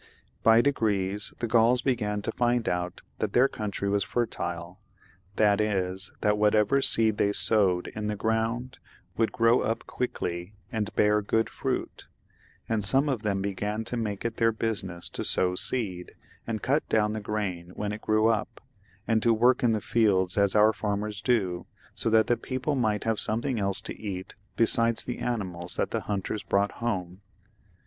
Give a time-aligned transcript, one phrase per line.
[0.41, 4.79] By degrees the Gauls began to find out that their country was fertile;
[5.35, 8.79] that is, that whatever seed they sowed in the ground
[9.15, 12.07] would grow up quickly and bear good fruit,
[12.67, 16.13] and some of them began to make it their business to sow seed,
[16.47, 18.59] and cut down the grain when it grew up,
[19.07, 23.03] and to work in the fields as our farmers do, so that the people might
[23.03, 27.21] have something else to eat besides the animals that the hunters brought home.